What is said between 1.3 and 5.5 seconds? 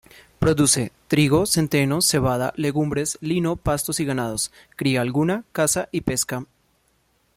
centeno, cebada, legumbres, lino, pastos y ganados; cría alguna,